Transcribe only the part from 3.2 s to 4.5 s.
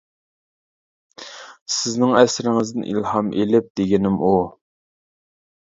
ئېلىپ دېگىنىم ئۇ.